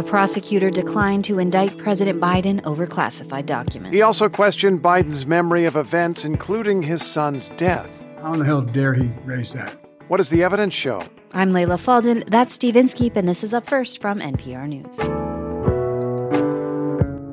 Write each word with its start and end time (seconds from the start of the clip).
A 0.00 0.02
prosecutor 0.02 0.70
declined 0.70 1.26
to 1.26 1.38
indict 1.38 1.76
President 1.76 2.18
Biden 2.18 2.64
over 2.64 2.86
classified 2.86 3.44
documents. 3.44 3.94
He 3.94 4.00
also 4.00 4.30
questioned 4.30 4.80
Biden's 4.80 5.26
memory 5.26 5.66
of 5.66 5.76
events, 5.76 6.24
including 6.24 6.80
his 6.80 7.04
son's 7.04 7.50
death. 7.58 8.08
How 8.22 8.32
in 8.32 8.38
the 8.38 8.46
hell 8.46 8.62
dare 8.62 8.94
he 8.94 9.10
raise 9.26 9.52
that? 9.52 9.76
What 10.08 10.16
does 10.16 10.30
the 10.30 10.42
evidence 10.42 10.72
show? 10.72 11.04
I'm 11.34 11.52
Leila 11.52 11.76
Fadel. 11.76 12.26
That's 12.26 12.54
Steve 12.54 12.76
Inskeep, 12.76 13.14
and 13.14 13.28
this 13.28 13.44
is 13.44 13.52
Up 13.52 13.66
First 13.66 14.00
from 14.00 14.20
NPR 14.20 14.66
News. 14.66 15.29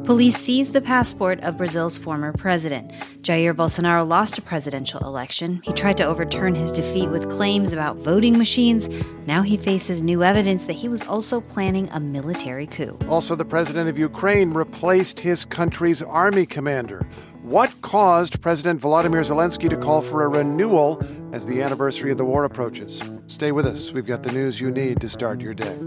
Police 0.08 0.38
seized 0.38 0.71
the 0.71 0.80
passport 0.80 1.42
of 1.42 1.58
Brazil's 1.58 1.98
former 1.98 2.32
president. 2.32 2.90
Jair 3.23 3.54
Bolsonaro 3.54 4.08
lost 4.08 4.38
a 4.38 4.41
presidential 4.41 5.02
election. 5.02 5.62
He 5.66 5.73
tried 5.73 5.98
to 5.98 6.05
overturn 6.05 6.55
his 6.55 6.72
defeat 6.72 7.10
with 7.10 7.30
claims 7.30 7.73
about 7.73 7.98
voting 7.98 8.38
machines. 8.38 8.88
Now 9.26 9.41
he 9.41 9.58
faces 9.58 10.02
new 10.02 10.23
evidence 10.23 10.64
that 10.64 10.78
he 10.78 10.88
was 10.88 11.04
also 11.04 11.41
planning 11.41 11.90
a 11.91 12.00
military 12.00 12.67
coup. 12.67 12.98
Also, 13.09 13.36
the 13.36 13.44
president 13.44 13.90
of 13.90 13.98
Ukraine 13.98 14.54
replaced 14.54 15.20
his 15.20 15.44
country's 15.44 16.02
army 16.02 16.45
commander. 16.45 17.05
What 17.42 17.81
caused 17.81 18.42
President 18.42 18.80
Volodymyr 18.80 19.26
Zelensky 19.26 19.70
to 19.70 19.76
call 19.76 20.02
for 20.02 20.23
a 20.23 20.30
renewal 20.30 21.05
as 21.34 21.45
the 21.45 21.62
anniversary 21.62 22.12
of 22.12 22.17
the 22.17 22.23
war 22.23 22.45
approaches? 22.45 23.03
Stay 23.28 23.52
with 23.52 23.66
us. 23.66 23.92
We've 23.92 24.05
got 24.05 24.23
the 24.23 24.31
news 24.31 24.62
you 24.62 24.72
need 24.72 25.02
to 25.02 25.09
start 25.09 25.42
your 25.42 25.53
day. 25.53 25.78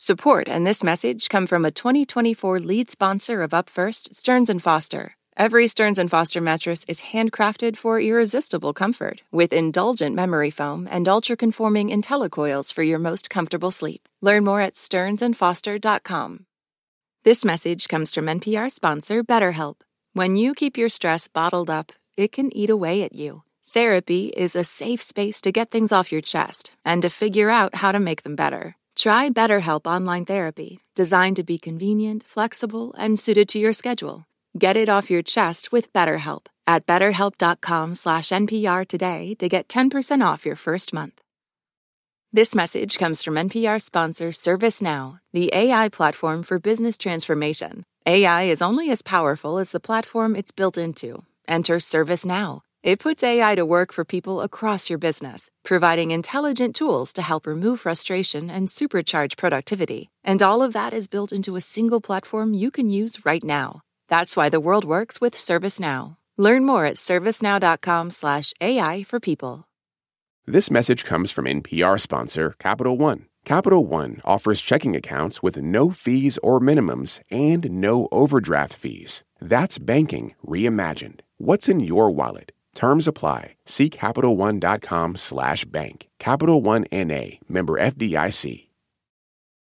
Support 0.00 0.46
and 0.48 0.64
this 0.64 0.84
message 0.84 1.28
come 1.28 1.48
from 1.48 1.64
a 1.64 1.72
2024 1.72 2.60
lead 2.60 2.88
sponsor 2.88 3.42
of 3.42 3.52
Up 3.52 3.68
First, 3.68 4.14
Stearns 4.14 4.48
& 4.56 4.62
Foster. 4.62 5.16
Every 5.36 5.66
Stearns 5.66 5.98
& 6.02 6.08
Foster 6.08 6.40
mattress 6.40 6.84
is 6.86 7.00
handcrafted 7.10 7.76
for 7.76 8.00
irresistible 8.00 8.72
comfort 8.72 9.22
with 9.32 9.52
indulgent 9.52 10.14
memory 10.14 10.52
foam 10.52 10.86
and 10.88 11.08
ultra-conforming 11.08 11.88
IntelliCoils 11.88 12.72
for 12.72 12.84
your 12.84 13.00
most 13.00 13.28
comfortable 13.28 13.72
sleep. 13.72 14.08
Learn 14.20 14.44
more 14.44 14.60
at 14.60 14.74
stearnsandfoster.com. 14.74 16.46
This 17.24 17.44
message 17.44 17.88
comes 17.88 18.14
from 18.14 18.26
NPR 18.26 18.70
sponsor 18.70 19.24
BetterHelp. 19.24 19.80
When 20.12 20.36
you 20.36 20.54
keep 20.54 20.78
your 20.78 20.90
stress 20.90 21.26
bottled 21.26 21.70
up, 21.70 21.90
it 22.16 22.30
can 22.30 22.56
eat 22.56 22.70
away 22.70 23.02
at 23.02 23.14
you. 23.14 23.42
Therapy 23.74 24.26
is 24.26 24.54
a 24.54 24.62
safe 24.62 25.02
space 25.02 25.40
to 25.40 25.50
get 25.50 25.72
things 25.72 25.90
off 25.90 26.12
your 26.12 26.20
chest 26.20 26.70
and 26.84 27.02
to 27.02 27.10
figure 27.10 27.50
out 27.50 27.74
how 27.74 27.90
to 27.90 27.98
make 27.98 28.22
them 28.22 28.36
better. 28.36 28.76
Try 28.98 29.30
BetterHelp 29.30 29.86
Online 29.86 30.24
Therapy, 30.24 30.80
designed 30.96 31.36
to 31.36 31.44
be 31.44 31.56
convenient, 31.56 32.24
flexible, 32.24 32.92
and 32.98 33.18
suited 33.18 33.48
to 33.50 33.58
your 33.60 33.72
schedule. 33.72 34.24
Get 34.58 34.76
it 34.76 34.88
off 34.88 35.08
your 35.08 35.22
chest 35.22 35.70
with 35.70 35.92
BetterHelp 35.92 36.46
at 36.66 36.84
betterhelp.com 36.84 37.94
slash 37.94 38.30
NPR 38.30 38.88
today 38.88 39.36
to 39.38 39.48
get 39.48 39.68
10% 39.68 40.26
off 40.26 40.44
your 40.44 40.56
first 40.56 40.92
month. 40.92 41.20
This 42.32 42.56
message 42.56 42.98
comes 42.98 43.22
from 43.22 43.34
NPR 43.34 43.80
sponsor 43.80 44.30
ServiceNow, 44.30 45.20
the 45.32 45.48
AI 45.54 45.88
platform 45.90 46.42
for 46.42 46.58
business 46.58 46.98
transformation. 46.98 47.84
AI 48.04 48.42
is 48.42 48.60
only 48.60 48.90
as 48.90 49.02
powerful 49.02 49.58
as 49.58 49.70
the 49.70 49.80
platform 49.80 50.34
it's 50.34 50.50
built 50.50 50.76
into. 50.76 51.22
Enter 51.46 51.76
ServiceNow 51.76 52.62
it 52.88 53.00
puts 53.00 53.22
AI 53.22 53.54
to 53.54 53.66
work 53.66 53.92
for 53.92 54.02
people 54.02 54.40
across 54.40 54.88
your 54.88 54.98
business, 54.98 55.50
providing 55.62 56.10
intelligent 56.10 56.74
tools 56.74 57.12
to 57.12 57.20
help 57.20 57.46
remove 57.46 57.80
frustration 57.80 58.48
and 58.48 58.66
supercharge 58.66 59.36
productivity. 59.36 60.08
And 60.24 60.42
all 60.42 60.62
of 60.62 60.72
that 60.72 60.94
is 60.94 61.06
built 61.06 61.30
into 61.30 61.56
a 61.56 61.60
single 61.60 62.00
platform 62.00 62.54
you 62.54 62.70
can 62.70 62.88
use 62.88 63.26
right 63.26 63.44
now. 63.44 63.82
That's 64.08 64.38
why 64.38 64.48
the 64.48 64.58
world 64.58 64.86
works 64.86 65.20
with 65.20 65.34
ServiceNow. 65.34 66.16
Learn 66.38 66.64
more 66.64 66.86
at 66.86 66.96
servicenow.com/slash 66.96 68.54
AI 68.62 69.04
for 69.04 69.20
people. 69.20 69.66
This 70.46 70.70
message 70.70 71.04
comes 71.04 71.30
from 71.30 71.44
NPR 71.44 72.00
sponsor 72.00 72.56
Capital 72.58 72.96
One. 72.96 73.26
Capital 73.44 73.84
One 73.84 74.22
offers 74.24 74.62
checking 74.62 74.96
accounts 74.96 75.42
with 75.42 75.58
no 75.58 75.90
fees 75.90 76.38
or 76.42 76.58
minimums 76.58 77.20
and 77.30 77.70
no 77.70 78.08
overdraft 78.10 78.74
fees. 78.74 79.24
That's 79.42 79.76
banking 79.76 80.34
reimagined. 80.42 81.20
What's 81.36 81.68
in 81.68 81.80
your 81.80 82.10
wallet? 82.10 82.52
Terms 82.74 83.08
apply. 83.08 83.54
See 83.66 83.90
CapitalOne.com 83.90 85.16
slash 85.16 85.64
bank. 85.64 86.08
Capital 86.18 86.62
One 86.62 86.84
N.A. 86.92 87.40
Member 87.48 87.74
FDIC. 87.74 88.67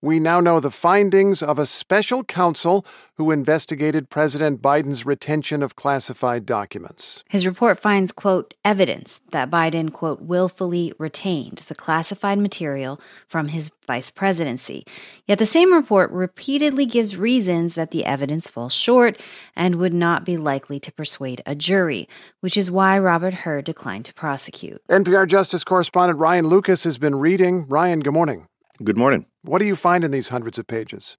We 0.07 0.21
now 0.21 0.39
know 0.39 0.61
the 0.61 0.71
findings 0.71 1.43
of 1.43 1.59
a 1.59 1.65
special 1.65 2.23
counsel 2.23 2.85
who 3.15 3.29
investigated 3.29 4.09
President 4.09 4.61
Biden's 4.61 5.05
retention 5.05 5.61
of 5.61 5.75
classified 5.75 6.45
documents. 6.45 7.25
His 7.27 7.45
report 7.45 7.77
finds, 7.77 8.13
quote, 8.13 8.53
evidence 8.63 9.19
that 9.31 9.51
Biden, 9.51 9.91
quote, 9.91 10.21
willfully 10.21 10.93
retained 10.97 11.57
the 11.67 11.75
classified 11.75 12.39
material 12.39 13.01
from 13.27 13.49
his 13.49 13.69
vice 13.85 14.09
presidency. 14.09 14.85
Yet 15.25 15.39
the 15.39 15.45
same 15.45 15.73
report 15.73 16.09
repeatedly 16.11 16.85
gives 16.85 17.17
reasons 17.17 17.75
that 17.75 17.91
the 17.91 18.05
evidence 18.05 18.49
falls 18.49 18.73
short 18.73 19.19
and 19.57 19.75
would 19.75 19.93
not 19.93 20.23
be 20.23 20.37
likely 20.37 20.79
to 20.79 20.91
persuade 20.93 21.41
a 21.45 21.53
jury, 21.53 22.07
which 22.39 22.55
is 22.55 22.71
why 22.71 22.97
Robert 22.97 23.33
Hur 23.33 23.61
declined 23.61 24.05
to 24.05 24.13
prosecute. 24.13 24.81
NPR 24.87 25.27
Justice 25.27 25.65
correspondent 25.65 26.17
Ryan 26.17 26.47
Lucas 26.47 26.85
has 26.85 26.97
been 26.97 27.15
reading. 27.15 27.67
Ryan, 27.67 27.99
good 27.99 28.13
morning. 28.13 28.47
Good 28.83 28.97
morning. 28.97 29.25
What 29.41 29.57
do 29.57 29.65
you 29.65 29.75
find 29.75 30.03
in 30.03 30.11
these 30.11 30.29
hundreds 30.29 30.59
of 30.59 30.67
pages? 30.67 31.17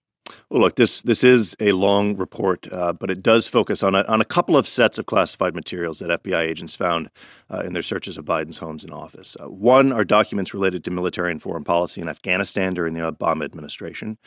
Well, 0.51 0.61
look, 0.61 0.77
this 0.77 1.03
this 1.03 1.25
is 1.25 1.57
a 1.59 1.73
long 1.73 2.17
report, 2.17 2.71
uh, 2.71 2.93
but 2.93 3.11
it 3.11 3.23
does 3.23 3.49
focus 3.49 3.83
on 3.83 3.95
a, 3.95 4.03
on 4.03 4.21
a 4.21 4.25
couple 4.25 4.57
of 4.57 4.69
sets 4.69 4.99
of 4.99 5.07
classified 5.07 5.55
materials 5.55 5.99
that 5.99 6.23
FBI 6.23 6.41
agents 6.41 6.75
found 6.77 7.11
uh, 7.51 7.61
in 7.61 7.73
their 7.73 7.83
searches 7.83 8.17
of 8.17 8.27
Biden's 8.27 8.59
homes 8.59 8.85
and 8.85 8.93
office. 8.93 9.37
Uh, 9.41 9.49
one 9.49 9.91
are 9.91 10.05
documents 10.05 10.53
related 10.53 10.85
to 10.85 10.91
military 10.91 11.31
and 11.31 11.41
foreign 11.41 11.65
policy 11.65 12.01
in 12.01 12.09
Afghanistan 12.09 12.75
during 12.75 12.95
the 12.95 13.01
Obama 13.01 13.45
administration, 13.45 14.19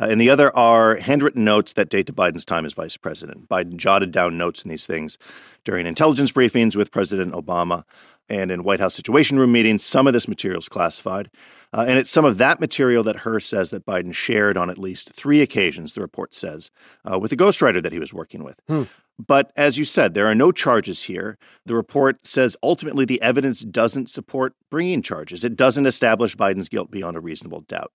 uh, 0.00 0.06
and 0.10 0.20
the 0.20 0.30
other 0.30 0.54
are 0.56 0.96
handwritten 0.96 1.44
notes 1.44 1.72
that 1.72 1.88
date 1.88 2.06
to 2.06 2.12
Biden's 2.12 2.44
time 2.44 2.66
as 2.66 2.74
vice 2.74 2.96
president. 2.96 3.48
Biden 3.48 3.76
jotted 3.76 4.12
down 4.12 4.38
notes 4.38 4.62
in 4.62 4.68
these 4.68 4.86
things 4.86 5.18
during 5.64 5.86
intelligence 5.86 6.32
briefings 6.32 6.76
with 6.76 6.92
President 6.92 7.32
Obama 7.32 7.84
and 8.28 8.50
in 8.50 8.64
White 8.64 8.80
House 8.80 8.94
Situation 8.94 9.38
Room 9.38 9.52
meetings. 9.52 9.84
Some 9.84 10.06
of 10.06 10.12
this 10.12 10.28
material 10.28 10.60
is 10.60 10.68
classified. 10.68 11.30
Uh, 11.72 11.84
and 11.88 11.98
it's 11.98 12.10
some 12.10 12.24
of 12.24 12.38
that 12.38 12.60
material 12.60 13.02
that 13.02 13.16
Hur 13.16 13.40
says 13.40 13.70
that 13.70 13.84
Biden 13.84 14.14
shared 14.14 14.56
on 14.56 14.70
at 14.70 14.78
least 14.78 15.12
three 15.12 15.42
occasions, 15.42 15.92
the 15.92 16.00
report 16.00 16.34
says, 16.34 16.70
uh, 17.10 17.18
with 17.18 17.30
the 17.30 17.36
ghostwriter 17.36 17.82
that 17.82 17.92
he 17.92 17.98
was 17.98 18.14
working 18.14 18.44
with. 18.44 18.60
Hmm. 18.68 18.84
But 19.18 19.50
as 19.56 19.78
you 19.78 19.84
said, 19.86 20.12
there 20.12 20.26
are 20.26 20.34
no 20.34 20.52
charges 20.52 21.04
here. 21.04 21.38
The 21.64 21.74
report 21.74 22.26
says 22.26 22.56
ultimately 22.62 23.06
the 23.06 23.22
evidence 23.22 23.62
doesn't 23.62 24.10
support 24.10 24.54
bringing 24.70 25.00
charges. 25.00 25.42
It 25.42 25.56
doesn't 25.56 25.86
establish 25.86 26.36
Biden's 26.36 26.68
guilt 26.68 26.90
beyond 26.90 27.16
a 27.16 27.20
reasonable 27.20 27.62
doubt. 27.62 27.92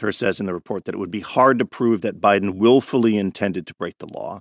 Hur 0.00 0.12
says 0.12 0.40
in 0.40 0.46
the 0.46 0.54
report 0.54 0.84
that 0.84 0.94
it 0.94 0.98
would 0.98 1.10
be 1.10 1.20
hard 1.20 1.58
to 1.58 1.66
prove 1.66 2.00
that 2.00 2.20
Biden 2.20 2.54
willfully 2.54 3.18
intended 3.18 3.66
to 3.66 3.74
break 3.74 3.98
the 3.98 4.06
law. 4.06 4.40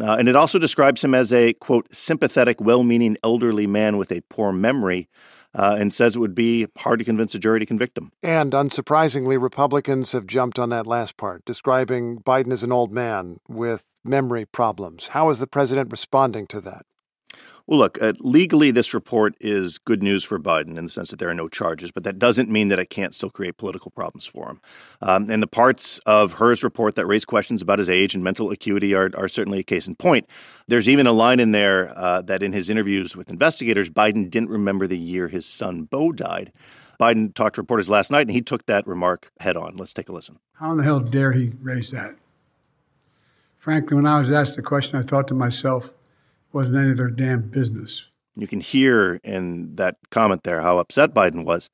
Uh, 0.00 0.16
and 0.18 0.28
it 0.28 0.36
also 0.36 0.58
describes 0.58 1.04
him 1.04 1.14
as 1.14 1.32
a, 1.32 1.52
quote, 1.54 1.94
sympathetic, 1.94 2.60
well 2.60 2.82
meaning 2.82 3.16
elderly 3.22 3.66
man 3.66 3.96
with 3.96 4.10
a 4.10 4.22
poor 4.22 4.52
memory 4.52 5.08
uh, 5.54 5.76
and 5.78 5.92
says 5.92 6.16
it 6.16 6.18
would 6.18 6.34
be 6.34 6.66
hard 6.78 6.98
to 6.98 7.04
convince 7.04 7.34
a 7.34 7.38
jury 7.38 7.60
to 7.60 7.66
convict 7.66 7.96
him. 7.96 8.10
And 8.22 8.52
unsurprisingly, 8.52 9.40
Republicans 9.40 10.12
have 10.12 10.26
jumped 10.26 10.58
on 10.58 10.70
that 10.70 10.86
last 10.86 11.16
part, 11.16 11.44
describing 11.44 12.18
Biden 12.18 12.52
as 12.52 12.62
an 12.62 12.72
old 12.72 12.90
man 12.90 13.38
with 13.48 13.86
memory 14.02 14.44
problems. 14.44 15.08
How 15.08 15.30
is 15.30 15.38
the 15.38 15.46
president 15.46 15.90
responding 15.90 16.46
to 16.48 16.60
that? 16.62 16.86
Well, 17.66 17.78
look, 17.78 18.00
uh, 18.02 18.12
legally, 18.20 18.70
this 18.70 18.92
report 18.92 19.36
is 19.40 19.78
good 19.78 20.02
news 20.02 20.22
for 20.22 20.38
Biden 20.38 20.76
in 20.76 20.84
the 20.84 20.90
sense 20.90 21.08
that 21.08 21.18
there 21.18 21.30
are 21.30 21.34
no 21.34 21.48
charges, 21.48 21.90
but 21.90 22.04
that 22.04 22.18
doesn't 22.18 22.50
mean 22.50 22.68
that 22.68 22.78
it 22.78 22.90
can't 22.90 23.14
still 23.14 23.30
create 23.30 23.56
political 23.56 23.90
problems 23.90 24.26
for 24.26 24.50
him. 24.50 24.60
Um, 25.00 25.30
and 25.30 25.42
the 25.42 25.46
parts 25.46 25.98
of 26.04 26.34
Hur's 26.34 26.62
report 26.62 26.94
that 26.96 27.06
raise 27.06 27.24
questions 27.24 27.62
about 27.62 27.78
his 27.78 27.88
age 27.88 28.14
and 28.14 28.22
mental 28.22 28.50
acuity 28.50 28.94
are, 28.94 29.10
are 29.16 29.28
certainly 29.28 29.60
a 29.60 29.62
case 29.62 29.86
in 29.86 29.94
point. 29.94 30.26
There's 30.66 30.90
even 30.90 31.06
a 31.06 31.12
line 31.12 31.40
in 31.40 31.52
there 31.52 31.96
uh, 31.96 32.20
that 32.22 32.42
in 32.42 32.52
his 32.52 32.68
interviews 32.68 33.16
with 33.16 33.30
investigators, 33.30 33.88
Biden 33.88 34.30
didn't 34.30 34.50
remember 34.50 34.86
the 34.86 34.98
year 34.98 35.28
his 35.28 35.46
son 35.46 35.84
Beau 35.84 36.12
died. 36.12 36.52
Biden 37.00 37.34
talked 37.34 37.54
to 37.54 37.62
reporters 37.62 37.88
last 37.88 38.10
night, 38.10 38.26
and 38.26 38.32
he 38.32 38.42
took 38.42 38.66
that 38.66 38.86
remark 38.86 39.30
head 39.40 39.56
on. 39.56 39.78
Let's 39.78 39.94
take 39.94 40.10
a 40.10 40.12
listen. 40.12 40.38
How 40.52 40.70
in 40.72 40.76
the 40.76 40.84
hell 40.84 41.00
dare 41.00 41.32
he 41.32 41.52
raise 41.62 41.90
that? 41.92 42.14
Frankly, 43.58 43.96
when 43.96 44.06
I 44.06 44.18
was 44.18 44.30
asked 44.30 44.56
the 44.56 44.62
question, 44.62 44.98
I 44.98 45.02
thought 45.02 45.28
to 45.28 45.34
myself, 45.34 45.90
wasn't 46.54 46.78
any 46.78 46.90
of 46.92 46.96
their 46.96 47.10
damn 47.10 47.42
business. 47.42 48.06
You 48.36 48.46
can 48.46 48.60
hear 48.60 49.20
in 49.22 49.74
that 49.76 49.96
comment 50.10 50.44
there 50.44 50.62
how 50.62 50.78
upset 50.78 51.14
Biden 51.14 51.44
was. 51.44 51.68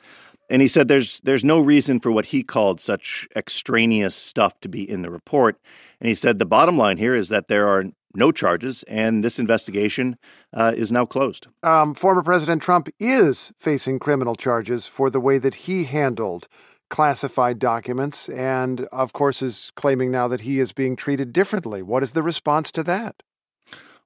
And 0.48 0.60
he 0.60 0.68
said 0.68 0.88
there's 0.88 1.20
there's 1.20 1.44
no 1.44 1.60
reason 1.60 2.00
for 2.00 2.10
what 2.10 2.26
he 2.26 2.42
called 2.42 2.80
such 2.80 3.28
extraneous 3.36 4.16
stuff 4.16 4.58
to 4.60 4.68
be 4.68 4.88
in 4.88 5.02
the 5.02 5.10
report. 5.10 5.60
And 6.00 6.08
he 6.08 6.14
said 6.14 6.38
the 6.38 6.46
bottom 6.46 6.76
line 6.76 6.98
here 6.98 7.14
is 7.14 7.28
that 7.28 7.46
there 7.46 7.68
are 7.68 7.84
no 8.14 8.32
charges, 8.32 8.82
and 8.88 9.22
this 9.22 9.38
investigation 9.38 10.16
uh, 10.52 10.72
is 10.76 10.90
now 10.90 11.06
closed. 11.06 11.46
Um, 11.62 11.94
former 11.94 12.24
President 12.24 12.60
Trump 12.60 12.88
is 12.98 13.52
facing 13.58 14.00
criminal 14.00 14.34
charges 14.34 14.88
for 14.88 15.10
the 15.10 15.20
way 15.20 15.38
that 15.38 15.54
he 15.54 15.84
handled 15.84 16.48
classified 16.88 17.60
documents, 17.60 18.28
and 18.28 18.82
of 18.90 19.12
course 19.12 19.42
is 19.42 19.70
claiming 19.76 20.10
now 20.10 20.26
that 20.26 20.40
he 20.40 20.58
is 20.58 20.72
being 20.72 20.96
treated 20.96 21.32
differently. 21.32 21.82
What 21.82 22.02
is 22.02 22.12
the 22.12 22.22
response 22.22 22.72
to 22.72 22.82
that? 22.82 23.22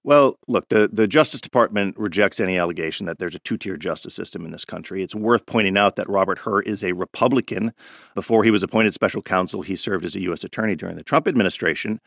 Well, 0.06 0.38
look, 0.46 0.68
the, 0.68 0.86
the 0.92 1.08
Justice 1.08 1.40
Department 1.40 1.98
rejects 1.98 2.38
any 2.38 2.58
allegation 2.58 3.06
that 3.06 3.18
there's 3.18 3.34
a 3.34 3.38
two 3.38 3.56
tier 3.56 3.78
justice 3.78 4.12
system 4.12 4.44
in 4.44 4.52
this 4.52 4.66
country. 4.66 5.02
It's 5.02 5.14
worth 5.14 5.46
pointing 5.46 5.78
out 5.78 5.96
that 5.96 6.10
Robert 6.10 6.40
Hur 6.40 6.60
is 6.60 6.84
a 6.84 6.92
Republican. 6.92 7.72
Before 8.14 8.44
he 8.44 8.50
was 8.50 8.62
appointed 8.62 8.92
special 8.92 9.22
counsel, 9.22 9.62
he 9.62 9.76
served 9.76 10.04
as 10.04 10.14
a 10.14 10.20
U.S. 10.20 10.44
attorney 10.44 10.76
during 10.76 10.96
the 10.96 11.02
Trump 11.02 11.26
administration. 11.26 12.02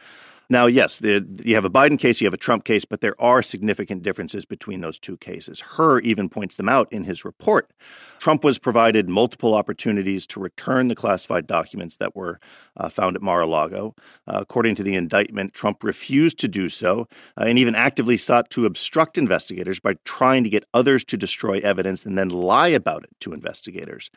Now, 0.49 0.65
yes, 0.65 0.99
the, 0.99 1.27
you 1.43 1.55
have 1.55 1.65
a 1.65 1.69
Biden 1.69 1.99
case, 1.99 2.21
you 2.21 2.25
have 2.25 2.33
a 2.33 2.37
Trump 2.37 2.63
case, 2.63 2.85
but 2.85 3.01
there 3.01 3.19
are 3.21 3.43
significant 3.43 4.01
differences 4.01 4.45
between 4.45 4.79
those 4.79 4.97
two 4.97 5.17
cases. 5.17 5.59
Hur 5.59 5.99
even 5.99 6.29
points 6.29 6.55
them 6.55 6.69
out 6.69 6.91
in 6.91 7.03
his 7.03 7.25
report. 7.25 7.71
Trump 8.17 8.45
was 8.45 8.57
provided 8.57 9.09
multiple 9.09 9.53
opportunities 9.53 10.25
to 10.27 10.39
return 10.39 10.87
the 10.87 10.95
classified 10.95 11.47
documents 11.47 11.97
that 11.97 12.15
were 12.15 12.39
uh, 12.77 12.87
found 12.87 13.17
at 13.17 13.21
Mar 13.21 13.41
a 13.41 13.45
Lago. 13.45 13.93
Uh, 14.25 14.39
according 14.39 14.75
to 14.75 14.83
the 14.83 14.95
indictment, 14.95 15.53
Trump 15.53 15.83
refused 15.83 16.39
to 16.39 16.47
do 16.47 16.69
so 16.69 17.09
uh, 17.37 17.43
and 17.43 17.59
even 17.59 17.75
actively 17.75 18.15
sought 18.15 18.49
to 18.49 18.65
obstruct 18.65 19.17
investigators 19.17 19.81
by 19.81 19.95
trying 20.05 20.45
to 20.45 20.49
get 20.49 20.63
others 20.73 21.03
to 21.03 21.17
destroy 21.17 21.59
evidence 21.59 22.05
and 22.05 22.17
then 22.17 22.29
lie 22.29 22.69
about 22.69 23.03
it 23.03 23.09
to 23.19 23.33
investigators. 23.33 24.09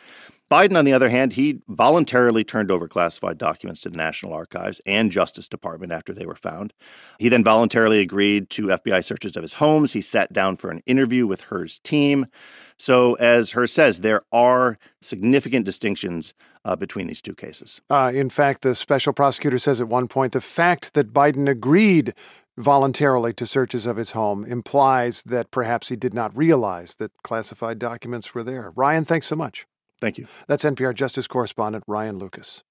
Biden, 0.51 0.77
on 0.77 0.85
the 0.85 0.93
other 0.93 1.11
hand, 1.11 1.35
he 1.35 1.61
voluntarily 1.69 2.43
turned 2.43 2.73
over 2.73 2.89
classified 2.89 3.39
documents 3.39 3.81
to 3.83 3.89
the 3.89 3.97
National 3.97 4.33
Archives 4.33 4.81
and 4.85 5.13
Justice 5.13 5.47
Department 5.47 5.93
after 5.93 6.13
they 6.13 6.27
were 6.27 6.35
found. 6.35 6.73
He 7.21 7.29
then 7.29 7.45
voluntarily 7.45 8.01
agreed 8.01 8.51
to 8.51 8.67
FBI 8.67 9.05
searches 9.05 9.37
of 9.37 9.43
his 9.43 9.55
homes. 9.55 9.93
He 9.93 10.01
sat 10.01 10.33
down 10.33 10.57
for 10.57 10.71
an 10.71 10.83
interview 10.87 11.25
with 11.25 11.43
Hur's 11.43 11.79
team. 11.79 12.27
So, 12.77 13.15
as 13.15 13.53
Hur 13.53 13.69
says, 13.69 14.01
there 14.01 14.23
are 14.33 14.77
significant 15.01 15.67
distinctions 15.67 16.35
uh, 16.65 16.75
between 16.75 17.07
these 17.07 17.23
two 17.23 17.35
cases. 17.35 17.81
Uh, 17.89 18.11
in 18.13 18.29
fact, 18.29 18.63
the 18.63 18.75
special 18.75 19.13
prosecutor 19.13 19.59
says 19.59 19.81
at 19.81 19.89
one 19.89 20.09
point 20.09 20.33
the 20.33 20.41
fact 20.41 20.95
that 20.95 21.13
Biden 21.13 21.49
agreed 21.49 22.13
voluntarily 22.59 23.33
to 23.35 23.47
searches 23.47 23.87
of 23.87 23.97
his 23.97 24.11
home 24.11 24.45
implies 24.45 25.23
that 25.23 25.53
perhaps 25.53 25.91
he 25.91 25.97
did 25.97 26.13
not 26.13 26.37
realize 26.37 26.97
that 26.97 27.13
classified 27.23 27.79
documents 27.79 28.35
were 28.35 28.43
there. 28.43 28.73
Ryan, 28.75 29.05
thanks 29.05 29.29
so 29.29 29.37
much. 29.37 29.67
Thank 30.01 30.19
you. 30.19 30.27
That's 30.47 30.65
NPR 30.65 30.95
Justice 30.95 31.27
correspondent 31.27 31.85
Ryan 31.87 32.19
Lucas. 32.19 32.65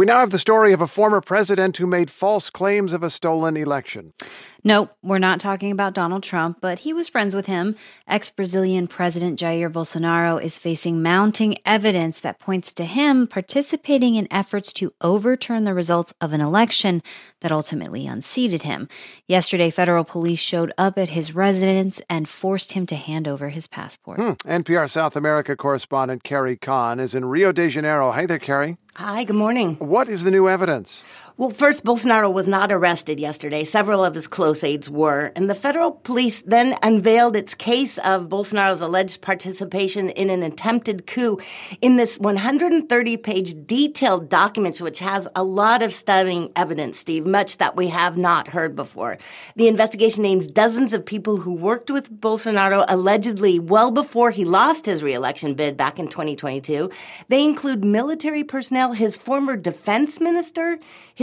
We 0.00 0.06
now 0.06 0.20
have 0.20 0.30
the 0.30 0.38
story 0.38 0.72
of 0.72 0.80
a 0.80 0.86
former 0.86 1.20
president 1.20 1.76
who 1.76 1.86
made 1.86 2.10
false 2.10 2.48
claims 2.48 2.94
of 2.94 3.02
a 3.02 3.10
stolen 3.10 3.54
election. 3.56 4.14
Nope, 4.62 4.90
we're 5.02 5.18
not 5.18 5.40
talking 5.40 5.72
about 5.72 5.94
Donald 5.94 6.22
Trump, 6.22 6.58
but 6.60 6.80
he 6.80 6.92
was 6.92 7.08
friends 7.08 7.34
with 7.34 7.46
him. 7.46 7.76
Ex 8.06 8.28
Brazilian 8.28 8.86
President 8.86 9.40
Jair 9.40 9.72
Bolsonaro 9.72 10.42
is 10.42 10.58
facing 10.58 11.02
mounting 11.02 11.56
evidence 11.64 12.20
that 12.20 12.38
points 12.38 12.74
to 12.74 12.84
him 12.84 13.26
participating 13.26 14.16
in 14.16 14.28
efforts 14.30 14.72
to 14.74 14.92
overturn 15.00 15.64
the 15.64 15.72
results 15.72 16.12
of 16.20 16.34
an 16.34 16.42
election 16.42 17.02
that 17.40 17.52
ultimately 17.52 18.06
unseated 18.06 18.64
him. 18.64 18.88
Yesterday, 19.26 19.70
federal 19.70 20.04
police 20.04 20.40
showed 20.40 20.72
up 20.76 20.98
at 20.98 21.10
his 21.10 21.34
residence 21.34 22.02
and 22.10 22.28
forced 22.28 22.72
him 22.72 22.84
to 22.86 22.96
hand 22.96 23.26
over 23.26 23.48
his 23.48 23.66
passport. 23.66 24.18
Hmm. 24.20 24.32
NPR 24.46 24.90
South 24.90 25.16
America 25.16 25.56
correspondent 25.56 26.22
Carrie 26.22 26.56
Kahn 26.56 27.00
is 27.00 27.14
in 27.14 27.24
Rio 27.24 27.52
de 27.52 27.70
Janeiro. 27.70 28.10
Hi 28.10 28.26
there, 28.26 28.38
Carrie. 28.38 28.76
Hi, 28.96 29.24
good 29.24 29.36
morning. 29.36 29.76
What 29.76 30.08
is 30.08 30.24
the 30.24 30.30
new 30.30 30.48
evidence? 30.48 31.02
Well, 31.40 31.48
first, 31.48 31.84
Bolsonaro 31.84 32.30
was 32.30 32.46
not 32.46 32.70
arrested 32.70 33.18
yesterday. 33.18 33.64
Several 33.64 34.04
of 34.04 34.14
his 34.14 34.26
close 34.26 34.62
aides 34.62 34.90
were. 34.90 35.32
And 35.34 35.48
the 35.48 35.54
federal 35.54 35.92
police 35.92 36.42
then 36.42 36.76
unveiled 36.82 37.34
its 37.34 37.54
case 37.54 37.96
of 37.96 38.28
Bolsonaro's 38.28 38.82
alleged 38.82 39.22
participation 39.22 40.10
in 40.10 40.28
an 40.28 40.42
attempted 40.42 41.06
coup 41.06 41.40
in 41.80 41.96
this 41.96 42.18
130 42.18 43.16
page 43.16 43.54
detailed 43.64 44.28
document, 44.28 44.82
which 44.82 44.98
has 44.98 45.26
a 45.34 45.42
lot 45.42 45.82
of 45.82 45.94
stunning 45.94 46.52
evidence, 46.56 46.98
Steve, 46.98 47.24
much 47.24 47.56
that 47.56 47.74
we 47.74 47.86
have 47.86 48.18
not 48.18 48.48
heard 48.48 48.76
before. 48.76 49.16
The 49.56 49.68
investigation 49.68 50.22
names 50.22 50.46
dozens 50.46 50.92
of 50.92 51.06
people 51.06 51.38
who 51.38 51.54
worked 51.54 51.90
with 51.90 52.20
Bolsonaro 52.20 52.84
allegedly 52.86 53.58
well 53.58 53.90
before 53.90 54.30
he 54.30 54.44
lost 54.44 54.84
his 54.84 55.02
reelection 55.02 55.54
bid 55.54 55.78
back 55.78 55.98
in 55.98 56.08
2022. 56.08 56.90
They 57.28 57.42
include 57.42 57.82
military 57.82 58.44
personnel, 58.44 58.92
his 58.92 59.16
former 59.16 59.56
defense 59.56 60.20
minister, 60.20 60.78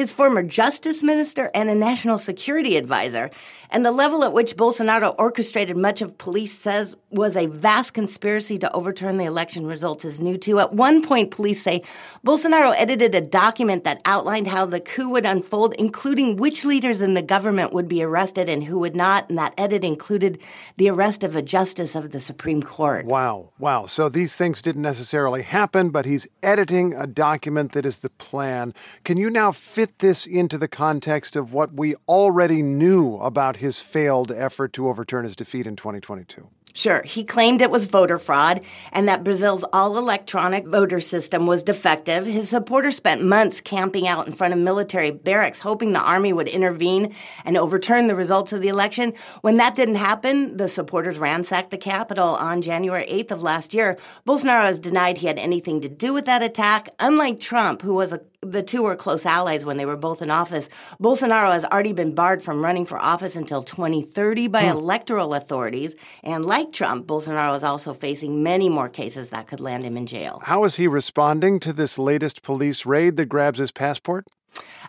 his 0.07 0.13
former 0.13 0.41
justice 0.41 1.03
minister, 1.03 1.51
and 1.53 1.69
a 1.69 1.75
national 1.75 2.17
security 2.17 2.77
advisor. 2.77 3.29
And 3.69 3.85
the 3.85 3.91
level 3.91 4.23
at 4.23 4.33
which 4.33 4.55
Bolsonaro 4.55 5.13
orchestrated 5.17 5.77
much 5.77 6.01
of 6.01 6.17
police 6.17 6.57
says 6.57 6.95
was 7.09 7.35
a 7.35 7.47
vast 7.47 7.93
conspiracy 7.93 8.57
to 8.59 8.71
overturn 8.73 9.17
the 9.17 9.25
election 9.25 9.65
results 9.65 10.05
is 10.05 10.19
new 10.19 10.37
too. 10.37 10.59
At 10.59 10.73
one 10.73 11.01
point, 11.01 11.31
police 11.31 11.61
say 11.61 11.83
Bolsonaro 12.25 12.73
edited 12.77 13.13
a 13.15 13.21
document 13.21 13.83
that 13.83 14.01
outlined 14.05 14.47
how 14.47 14.65
the 14.65 14.79
coup 14.79 15.09
would 15.09 15.25
unfold, 15.25 15.73
including 15.77 16.37
which 16.37 16.63
leaders 16.65 17.01
in 17.01 17.13
the 17.13 17.21
government 17.21 17.73
would 17.73 17.87
be 17.87 18.03
arrested 18.03 18.49
and 18.49 18.63
who 18.63 18.79
would 18.79 18.95
not. 18.95 19.29
And 19.29 19.37
that 19.37 19.53
edit 19.57 19.83
included 19.83 20.39
the 20.77 20.89
arrest 20.89 21.23
of 21.23 21.35
a 21.35 21.41
justice 21.41 21.95
of 21.95 22.11
the 22.11 22.19
Supreme 22.19 22.63
Court. 22.63 23.05
Wow. 23.05 23.51
Wow. 23.59 23.85
So 23.85 24.09
these 24.09 24.35
things 24.35 24.61
didn't 24.61 24.81
necessarily 24.81 25.41
happen, 25.41 25.89
but 25.89 26.05
he's 26.05 26.27
editing 26.41 26.93
a 26.93 27.07
document 27.07 27.73
that 27.73 27.85
is 27.85 27.99
the 27.99 28.09
plan. 28.09 28.73
Can 29.03 29.17
you 29.17 29.29
now 29.29 29.51
fit 29.51 29.99
this 29.99 30.25
into 30.25 30.57
the 30.57 30.67
context 30.67 31.35
of 31.35 31.53
what 31.53 31.73
we 31.73 31.95
already 32.07 32.61
knew 32.61 33.17
about 33.17 33.56
his 33.57 33.77
failed 33.77 34.31
effort 34.31 34.73
to 34.73 34.87
overturn 34.87 35.25
his 35.25 35.35
defeat 35.35 35.67
in 35.67 35.75
2022. 35.75 36.49
Sure. 36.77 37.01
He 37.01 37.23
claimed 37.23 37.63
it 37.63 37.71
was 37.71 37.85
voter 37.85 38.19
fraud 38.19 38.61
and 38.91 39.07
that 39.07 39.23
Brazil's 39.23 39.65
all 39.73 39.97
electronic 39.97 40.67
voter 40.67 40.99
system 40.99 41.47
was 41.47 41.63
defective. 41.63 42.23
His 42.23 42.49
supporters 42.49 42.95
spent 42.95 43.23
months 43.23 43.61
camping 43.61 44.07
out 44.07 44.27
in 44.27 44.33
front 44.33 44.53
of 44.53 44.59
military 44.59 45.09
barracks, 45.09 45.59
hoping 45.59 45.93
the 45.93 45.99
army 45.99 46.33
would 46.33 46.47
intervene 46.47 47.15
and 47.45 47.57
overturn 47.57 48.05
the 48.05 48.15
results 48.15 48.53
of 48.53 48.61
the 48.61 48.67
election. 48.67 49.15
When 49.41 49.57
that 49.57 49.73
didn't 49.73 49.95
happen, 49.95 50.57
the 50.57 50.67
supporters 50.67 51.17
ransacked 51.17 51.71
the 51.71 51.79
Capitol 51.79 52.35
on 52.35 52.61
January 52.61 53.07
8th 53.07 53.31
of 53.31 53.41
last 53.41 53.73
year. 53.73 53.97
Bolsonaro 54.27 54.65
has 54.65 54.79
denied 54.79 55.17
he 55.17 55.25
had 55.25 55.39
anything 55.39 55.81
to 55.81 55.89
do 55.89 56.13
with 56.13 56.25
that 56.25 56.43
attack, 56.43 56.89
unlike 56.99 57.39
Trump, 57.39 57.81
who 57.81 57.95
was 57.95 58.13
a 58.13 58.21
the 58.41 58.61
two 58.61 58.83
were 58.83 58.95
close 58.95 59.25
allies 59.25 59.65
when 59.65 59.77
they 59.77 59.85
were 59.85 59.97
both 59.97 60.21
in 60.21 60.29
office. 60.29 60.69
Bolsonaro 61.01 61.51
has 61.51 61.65
already 61.65 61.93
been 61.93 62.13
barred 62.13 62.43
from 62.43 62.63
running 62.63 62.85
for 62.85 62.99
office 62.99 63.35
until 63.35 63.63
2030 63.63 64.47
by 64.47 64.63
hmm. 64.63 64.77
electoral 64.77 65.33
authorities. 65.33 65.95
And 66.23 66.45
like 66.45 66.71
Trump, 66.71 67.07
Bolsonaro 67.07 67.55
is 67.55 67.63
also 67.63 67.93
facing 67.93 68.43
many 68.43 68.69
more 68.69 68.89
cases 68.89 69.29
that 69.31 69.47
could 69.47 69.59
land 69.59 69.85
him 69.85 69.97
in 69.97 70.05
jail. 70.05 70.39
How 70.43 70.63
is 70.65 70.75
he 70.75 70.87
responding 70.87 71.59
to 71.61 71.73
this 71.73 71.97
latest 71.97 72.43
police 72.43 72.85
raid 72.85 73.17
that 73.17 73.25
grabs 73.25 73.59
his 73.59 73.71
passport? 73.71 74.27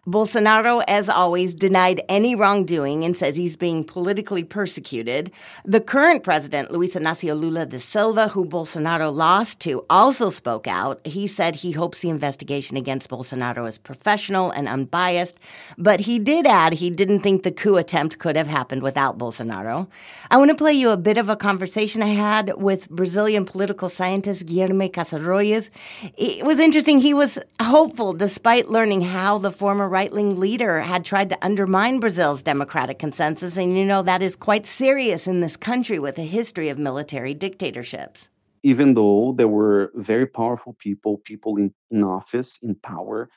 Bolsonaro, 0.07 0.83
as 0.89 1.11
always, 1.11 1.55
denied 1.55 2.01
any 2.09 2.35
wrongdoing 2.35 3.05
and 3.05 3.15
says 3.15 3.37
he's 3.37 3.57
being 3.57 3.85
politically 3.85 4.43
persecuted. 4.43 5.31
The 5.67 5.83
current 5.83 6.23
president, 6.23 6.71
Luiz 6.71 6.95
Inácio 6.95 7.39
Lula 7.39 7.67
da 7.67 7.79
Silva, 7.79 8.29
who 8.29 8.47
Bolsonaro 8.47 9.15
lost 9.15 9.61
to, 9.61 9.85
also 9.91 10.31
spoke 10.31 10.67
out. 10.67 11.07
He 11.07 11.27
said 11.27 11.57
he 11.57 11.73
hopes 11.73 12.01
the 12.01 12.09
investigation 12.09 12.79
against 12.79 13.11
Bolsonaro 13.11 13.69
is 13.69 13.77
professional 13.77 14.51
and 14.51 14.67
unbiased, 14.67 15.39
but 15.77 16.01
he 16.01 16.19
did 16.19 16.47
add 16.47 16.73
he 16.73 16.89
didn't 16.89 17.21
think 17.21 17.43
the 17.43 17.53
coup 17.53 17.77
attempt 17.77 18.19
could 18.19 18.37
have 18.37 18.47
happened 18.47 18.83
without 18.83 19.19
Bolsonaro. 19.19 19.89
I 20.31 20.39
want 20.39 20.51
to 20.51 20.57
play 20.57 20.73
you 20.73 20.89
a 20.89 20.97
bit 20.97 21.19
of 21.19 21.29
a 21.29 21.37
conversation 21.37 22.03
I 22.03 22.15
had 22.15 22.55
with 22.57 22.89
Brazilian 22.89 23.45
political 23.45 23.91
scientist 23.91 24.47
Guilherme 24.47 24.91
Casarões. 24.91 25.69
It 26.17 26.47
was 26.47 26.59
interesting. 26.59 26.99
He 26.99 27.13
was 27.13 27.39
hopeful 27.61 28.15
despite 28.15 28.69
learning 28.69 29.03
how 29.03 29.37
the 29.37 29.53
former 29.59 29.89
right 29.89 30.13
wing 30.13 30.39
leader 30.39 30.81
had 30.81 31.05
tried 31.05 31.29
to 31.31 31.45
undermine 31.45 31.99
Brazil's 31.99 32.45
democratic 32.45 32.99
consensus. 32.99 33.57
And 33.57 33.77
you 33.77 33.85
know, 33.85 34.03
that 34.03 34.23
is 34.23 34.37
quite 34.37 34.65
serious 34.65 35.27
in 35.27 35.41
this 35.41 35.57
country 35.57 35.99
with 35.99 36.17
a 36.17 36.23
history 36.23 36.69
of 36.69 36.79
military 36.79 37.35
dictatorships. 37.35 38.29
Even 38.63 38.95
though 38.95 39.35
there 39.37 39.49
were 39.49 39.91
very 39.95 40.27
powerful 40.27 40.77
people, 40.79 41.19
people 41.19 41.57
in, 41.57 41.75
in 41.91 42.05
office, 42.05 42.59
in 42.63 42.77
power, 42.77 43.29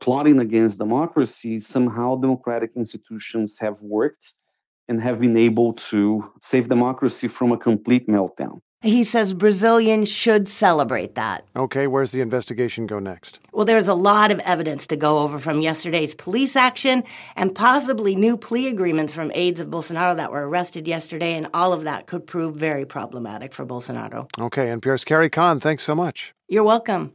plotting 0.00 0.40
against 0.40 0.78
democracy, 0.78 1.58
somehow 1.58 2.16
democratic 2.16 2.72
institutions 2.76 3.58
have 3.58 3.80
worked 3.80 4.34
and 4.88 5.00
have 5.00 5.20
been 5.20 5.36
able 5.38 5.72
to 5.90 6.30
save 6.42 6.68
democracy 6.68 7.28
from 7.28 7.52
a 7.52 7.56
complete 7.56 8.08
meltdown. 8.08 8.60
He 8.82 9.04
says 9.04 9.32
Brazilians 9.32 10.10
should 10.10 10.48
celebrate 10.48 11.14
that. 11.14 11.46
Okay, 11.54 11.86
where's 11.86 12.10
the 12.10 12.20
investigation 12.20 12.88
go 12.88 12.98
next? 12.98 13.38
Well, 13.52 13.64
there's 13.64 13.86
a 13.86 13.94
lot 13.94 14.32
of 14.32 14.40
evidence 14.40 14.88
to 14.88 14.96
go 14.96 15.18
over 15.18 15.38
from 15.38 15.60
yesterday's 15.60 16.16
police 16.16 16.56
action 16.56 17.04
and 17.36 17.54
possibly 17.54 18.16
new 18.16 18.36
plea 18.36 18.66
agreements 18.66 19.12
from 19.12 19.30
aides 19.34 19.60
of 19.60 19.68
Bolsonaro 19.68 20.16
that 20.16 20.32
were 20.32 20.48
arrested 20.48 20.88
yesterday, 20.88 21.34
and 21.34 21.46
all 21.54 21.72
of 21.72 21.84
that 21.84 22.06
could 22.06 22.26
prove 22.26 22.56
very 22.56 22.84
problematic 22.84 23.54
for 23.54 23.64
Bolsonaro. 23.64 24.28
Okay, 24.40 24.66
NPR's 24.66 25.04
Carrie 25.04 25.30
Kahn, 25.30 25.60
thanks 25.60 25.84
so 25.84 25.94
much. 25.94 26.34
You're 26.48 26.64
welcome. 26.64 27.12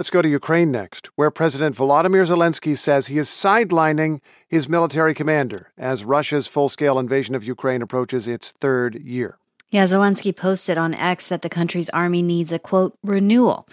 Let's 0.00 0.08
go 0.08 0.22
to 0.22 0.28
Ukraine 0.30 0.70
next, 0.70 1.10
where 1.16 1.30
President 1.30 1.76
Volodymyr 1.76 2.24
Zelensky 2.26 2.74
says 2.74 3.08
he 3.08 3.18
is 3.18 3.28
sidelining 3.28 4.22
his 4.48 4.66
military 4.66 5.12
commander 5.12 5.72
as 5.76 6.06
Russia's 6.06 6.46
full 6.46 6.70
scale 6.70 6.98
invasion 6.98 7.34
of 7.34 7.44
Ukraine 7.44 7.82
approaches 7.82 8.26
its 8.26 8.52
third 8.52 8.94
year. 8.94 9.36
Yeah, 9.68 9.84
Zelensky 9.84 10.34
posted 10.34 10.78
on 10.78 10.94
X 10.94 11.28
that 11.28 11.42
the 11.42 11.50
country's 11.50 11.90
army 11.90 12.22
needs 12.22 12.50
a 12.50 12.58
quote, 12.58 12.96
renewal, 13.02 13.68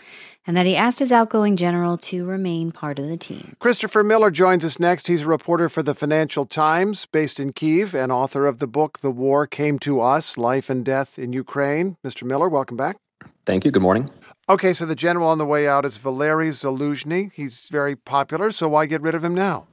and 0.46 0.58
that 0.58 0.66
he 0.66 0.76
asked 0.76 1.00
his 1.00 1.14
outgoing 1.14 1.56
general 1.56 1.98
to 2.00 2.26
remain 2.26 2.74
part 2.74 3.00
of 3.00 3.08
the 3.08 3.16
team. 3.16 3.56
Christopher 3.60 4.04
Miller 4.04 4.30
joins 4.30 4.66
us 4.66 4.82
next. 4.82 5.08
He's 5.08 5.22
a 5.22 5.28
reporter 5.28 5.70
for 5.70 5.82
the 5.82 5.96
Financial 5.96 6.46
Times 6.46 7.06
based 7.06 7.40
in 7.40 7.54
Kiev 7.54 7.96
and 7.96 8.12
author 8.12 8.48
of 8.48 8.58
the 8.58 8.68
book 8.68 9.00
The 9.00 9.12
War 9.12 9.48
Came 9.48 9.80
to 9.80 10.02
Us 10.02 10.38
Life 10.38 10.70
and 10.70 10.84
Death 10.84 11.18
in 11.18 11.32
Ukraine. 11.32 11.96
Mr. 12.04 12.24
Miller, 12.24 12.50
welcome 12.50 12.76
back. 12.76 12.98
Thank 13.46 13.66
you. 13.66 13.72
Good 13.72 13.82
morning. 13.82 14.10
Okay, 14.50 14.74
so 14.74 14.86
the 14.86 14.96
general 14.96 15.28
on 15.30 15.38
the 15.38 15.46
way 15.46 15.68
out 15.68 15.86
is 15.86 15.98
Valery 15.98 16.50
Zaluzhny. 16.50 17.32
He's 17.34 17.68
very 17.70 17.96
popular, 17.96 18.52
so 18.52 18.70
why 18.70 18.86
get 18.86 19.02
rid 19.02 19.16
of 19.16 19.24
him 19.24 19.36
now? 19.36 19.68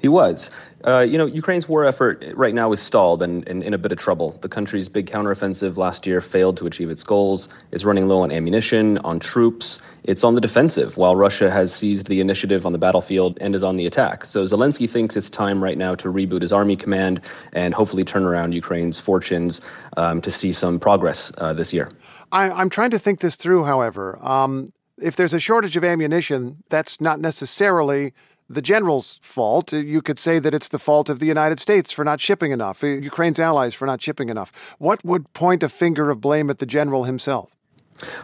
He 0.00 0.08
was. 0.08 0.50
Uh, 0.84 1.00
you 1.00 1.16
know, 1.16 1.26
Ukraine's 1.26 1.68
war 1.68 1.84
effort 1.84 2.24
right 2.34 2.54
now 2.54 2.72
is 2.72 2.80
stalled 2.80 3.22
and, 3.22 3.46
and, 3.48 3.62
in 3.62 3.72
a 3.72 3.78
bit 3.78 3.92
of 3.92 3.98
trouble. 3.98 4.36
The 4.42 4.48
country's 4.48 4.88
big 4.88 5.08
counteroffensive 5.08 5.76
last 5.76 6.06
year 6.06 6.20
failed 6.20 6.56
to 6.56 6.66
achieve 6.66 6.90
its 6.90 7.04
goals. 7.04 7.48
is 7.70 7.84
running 7.84 8.08
low 8.08 8.22
on 8.22 8.32
ammunition, 8.32 8.98
on 8.98 9.20
troops. 9.20 9.80
It's 10.02 10.24
on 10.24 10.34
the 10.34 10.40
defensive, 10.40 10.96
while 10.96 11.14
Russia 11.14 11.50
has 11.50 11.72
seized 11.72 12.08
the 12.08 12.20
initiative 12.20 12.66
on 12.66 12.72
the 12.72 12.78
battlefield 12.78 13.38
and 13.40 13.54
is 13.54 13.62
on 13.62 13.76
the 13.76 13.86
attack. 13.86 14.26
So 14.26 14.44
Zelensky 14.44 14.90
thinks 14.90 15.16
it's 15.16 15.30
time 15.30 15.62
right 15.62 15.78
now 15.78 15.94
to 15.94 16.12
reboot 16.12 16.42
his 16.42 16.52
army 16.52 16.74
command 16.74 17.20
and 17.52 17.72
hopefully 17.72 18.02
turn 18.02 18.24
around 18.24 18.52
Ukraine's 18.52 18.98
fortunes 18.98 19.60
um, 19.96 20.20
to 20.22 20.30
see 20.32 20.52
some 20.52 20.80
progress 20.80 21.30
uh, 21.38 21.52
this 21.52 21.72
year. 21.72 21.88
I, 22.32 22.62
am 22.62 22.70
trying 22.70 22.90
to 22.90 22.98
think 22.98 23.20
this 23.20 23.36
through, 23.36 23.64
however. 23.64 24.18
Um, 24.22 24.72
if 25.00 25.16
there's 25.16 25.34
a 25.34 25.40
shortage 25.40 25.76
of 25.76 25.84
ammunition, 25.84 26.62
that's 26.70 27.00
not 27.00 27.20
necessarily 27.20 28.12
the 28.48 28.62
general's 28.62 29.18
fault. 29.22 29.72
You 29.72 30.02
could 30.02 30.18
say 30.18 30.38
that 30.38 30.54
it's 30.54 30.68
the 30.68 30.78
fault 30.78 31.08
of 31.08 31.18
the 31.18 31.26
United 31.26 31.60
States 31.60 31.92
for 31.92 32.04
not 32.04 32.20
shipping 32.20 32.50
enough, 32.50 32.82
uh, 32.82 32.88
Ukraine's 32.88 33.38
allies 33.38 33.74
for 33.74 33.86
not 33.86 34.00
shipping 34.02 34.28
enough. 34.28 34.52
What 34.78 35.04
would 35.04 35.32
point 35.32 35.62
a 35.62 35.68
finger 35.68 36.10
of 36.10 36.20
blame 36.20 36.50
at 36.50 36.58
the 36.58 36.66
general 36.66 37.04
himself? 37.04 37.50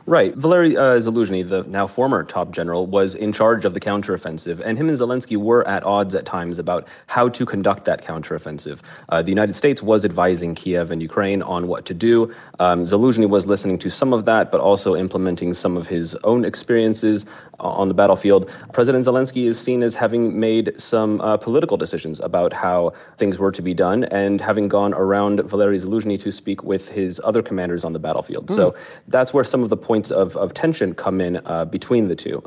Right. 0.06 0.34
Valery 0.34 0.76
uh, 0.76 0.94
Zaluzhny, 0.96 1.48
the 1.48 1.62
now 1.64 1.87
former 1.87 2.25
top 2.25 2.50
general, 2.50 2.87
was 2.87 3.14
in 3.14 3.32
charge 3.32 3.64
of 3.64 3.75
the 3.75 3.80
counteroffensive, 3.80 4.60
and 4.64 4.76
him 4.76 4.88
and 4.88 4.98
Zelensky 4.98 5.37
were 5.37 5.66
at 5.68 5.84
odds 5.84 6.14
at 6.14 6.25
times 6.25 6.58
about 6.58 6.87
how 7.06 7.28
to 7.28 7.46
conduct 7.46 7.84
that 7.84 8.02
counteroffensive. 8.02 8.80
Uh, 9.08 9.22
the 9.22 9.28
United 9.28 9.54
States 9.54 9.82
was 9.82 10.04
advising 10.04 10.54
Kiev 10.54 10.90
and 10.90 11.00
Ukraine 11.00 11.42
on 11.42 11.68
what 11.68 11.84
to 11.87 11.94
do. 11.94 12.34
Um, 12.58 12.84
Zaluzhny 12.84 13.28
was 13.28 13.46
listening 13.46 13.78
to 13.78 13.90
some 13.90 14.12
of 14.12 14.25
that, 14.25 14.50
but 14.50 14.60
also 14.60 14.96
implementing 14.96 15.54
some 15.54 15.76
of 15.76 15.87
his 15.87 16.16
own 16.25 16.44
experiences 16.44 17.25
uh, 17.60 17.68
on 17.68 17.88
the 17.88 17.94
battlefield. 17.94 18.50
President 18.72 19.04
Zelensky 19.04 19.46
is 19.46 19.60
seen 19.60 19.82
as 19.82 19.94
having 19.94 20.38
made 20.40 20.72
some 20.80 21.20
uh, 21.20 21.37
political 21.37 21.76
decisions 21.76 22.18
about 22.20 22.52
how 22.52 22.92
things 23.16 23.38
were 23.38 23.52
to 23.52 23.62
be 23.62 23.75
done, 23.75 24.04
and 24.04 24.40
having 24.40 24.68
gone 24.68 24.92
around 24.94 25.40
Valery 25.42 25.76
Zaluzhny 25.76 26.18
to 26.20 26.32
speak 26.32 26.64
with 26.64 26.88
his 26.88 27.20
other 27.22 27.42
commanders 27.42 27.84
on 27.84 27.92
the 27.92 27.98
battlefield. 27.98 28.46
Mm. 28.46 28.56
So 28.56 28.75
that's 29.06 29.32
where 29.32 29.44
some 29.44 29.57
of 29.62 29.68
the 29.68 29.76
points 29.76 30.10
of, 30.10 30.36
of 30.36 30.54
tension 30.54 30.94
come 30.94 31.20
in 31.20 31.40
uh, 31.44 31.64
between 31.64 32.08
the 32.08 32.16
two. 32.16 32.42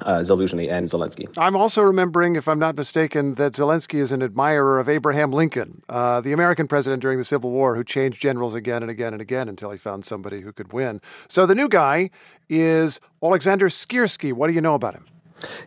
Uh, 0.00 0.18
Zelensky 0.18 0.68
and 0.68 0.88
Zelensky. 0.88 1.28
I'm 1.38 1.54
also 1.54 1.80
remembering, 1.80 2.34
if 2.34 2.48
I'm 2.48 2.58
not 2.58 2.74
mistaken, 2.74 3.34
that 3.34 3.52
Zelensky 3.52 4.00
is 4.00 4.10
an 4.10 4.20
admirer 4.20 4.80
of 4.80 4.88
Abraham 4.88 5.32
Lincoln, 5.32 5.80
uh, 5.88 6.20
the 6.20 6.32
American 6.32 6.66
president 6.66 7.02
during 7.02 7.18
the 7.18 7.24
Civil 7.24 7.52
War, 7.52 7.76
who 7.76 7.84
changed 7.84 8.20
generals 8.20 8.52
again 8.52 8.82
and 8.82 8.90
again 8.90 9.12
and 9.12 9.22
again 9.22 9.48
until 9.48 9.70
he 9.70 9.78
found 9.78 10.04
somebody 10.04 10.40
who 10.40 10.52
could 10.52 10.72
win. 10.72 11.00
So 11.28 11.46
the 11.46 11.54
new 11.54 11.68
guy 11.68 12.10
is 12.48 12.98
Alexander 13.22 13.68
Syrsky. 13.68 14.32
What 14.32 14.48
do 14.48 14.54
you 14.54 14.60
know 14.60 14.74
about 14.74 14.94
him? 14.94 15.04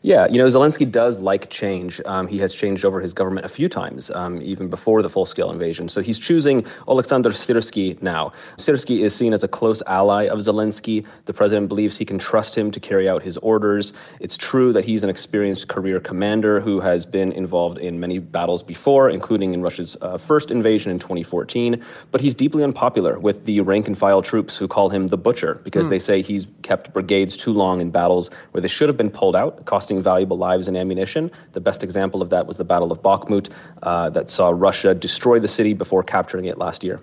Yeah, 0.02 0.28
you 0.28 0.38
know, 0.38 0.48
Zelensky 0.48 0.90
does 0.90 1.20
like 1.20 1.50
change. 1.50 2.02
Um, 2.06 2.28
he 2.28 2.38
has 2.40 2.54
changed 2.54 2.86
over 2.86 3.00
his 3.02 3.14
government 3.14 3.46
a 3.46 3.50
few 3.50 3.70
times, 3.70 4.12
um, 4.12 4.42
even 4.42 4.68
before 4.68 5.02
the 5.02 5.10
full 5.10 5.26
scale 5.26 5.52
invasion. 5.52 5.90
So 5.90 6.02
he's 6.02 6.20
choosing 6.20 6.66
Alexander 6.88 7.30
Syrsky 7.30 8.02
now. 8.02 8.34
Syrsky 8.58 9.02
is 9.02 9.16
seen 9.16 9.34
as 9.34 9.44
a 9.44 9.48
close 9.48 9.82
ally 9.88 10.24
of 10.28 10.40
Zelensky. 10.40 11.06
The 11.26 11.34
president 11.34 11.68
believes 11.68 11.98
he 11.98 12.06
can 12.06 12.20
trust 12.20 12.58
him 12.58 12.72
to 12.72 12.80
carry 12.80 13.10
out 13.10 13.24
his 13.24 13.38
orders. 13.38 13.94
It's 14.20 14.38
true 14.38 14.74
that 14.74 14.86
he's 14.86 15.04
an 15.04 15.10
experienced 15.10 15.68
career 15.68 16.00
commander 16.00 16.60
who 16.60 16.80
has 16.80 17.06
been 17.06 17.32
involved 17.32 17.78
in 17.78 18.00
many 18.00 18.20
battles 18.20 18.64
before, 18.64 19.10
including 19.10 19.54
in 19.54 19.62
Russia's 19.62 19.98
uh, 20.02 20.18
first 20.18 20.52
invasion 20.52 20.92
in 20.92 21.00
2014. 21.00 21.84
But 22.12 22.22
he's 22.22 22.34
deeply 22.34 22.64
unpopular 22.64 23.20
with 23.20 23.46
the 23.46 23.62
rank 23.62 23.88
and 23.88 23.98
file 23.98 24.22
troops 24.22 24.58
who 24.58 24.68
call 24.68 24.90
him 24.90 25.08
the 25.08 25.18
butcher 25.18 25.60
because 25.64 25.88
mm. 25.88 25.90
they 25.90 26.00
say 26.00 26.22
he's 26.22 26.48
kept 26.62 26.94
brigades 26.94 27.38
too 27.38 27.52
long 27.52 27.82
in 27.82 27.92
battles 27.92 28.30
where 28.52 28.62
they 28.62 28.68
should 28.68 28.90
have 28.90 28.98
been 28.98 29.10
pulled 29.10 29.36
out 29.36 29.65
costing 29.66 30.02
valuable 30.02 30.38
lives 30.38 30.68
and 30.68 30.78
ammunition. 30.78 31.32
The 31.54 31.62
best 31.62 31.84
example 31.84 32.22
of 32.22 32.30
that 32.30 32.48
was 32.48 32.58
the 32.58 32.64
Battle 32.64 32.92
of 32.92 33.02
Bakhmut 33.02 33.50
uh, 33.84 34.10
that 34.12 34.30
saw 34.30 34.50
Russia 34.50 34.94
destroy 34.94 35.40
the 35.40 35.48
city 35.48 35.74
before 35.74 36.04
capturing 36.04 36.46
it 36.46 36.58
last 36.58 36.84
year. 36.84 37.00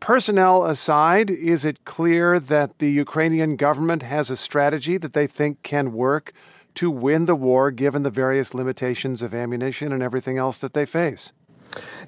Personnel 0.00 0.64
aside, 0.64 1.30
is 1.30 1.64
it 1.64 1.84
clear 1.84 2.40
that 2.40 2.80
the 2.80 2.90
Ukrainian 2.90 3.54
government 3.54 4.02
has 4.02 4.30
a 4.30 4.36
strategy 4.36 4.98
that 4.98 5.12
they 5.12 5.28
think 5.28 5.62
can 5.62 5.92
work 5.92 6.32
to 6.74 6.90
win 6.90 7.26
the 7.26 7.36
war 7.36 7.70
given 7.70 8.02
the 8.02 8.10
various 8.10 8.52
limitations 8.52 9.22
of 9.22 9.32
ammunition 9.32 9.92
and 9.92 10.02
everything 10.02 10.38
else 10.38 10.58
that 10.58 10.74
they 10.74 10.86
face? 10.86 11.32